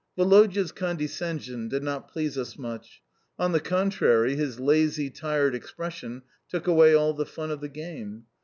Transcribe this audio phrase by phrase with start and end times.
[0.15, 3.03] Woloda's condescension did not please us much.
[3.37, 8.23] On the contrary, his lazy, tired expression took away all the fun of the game.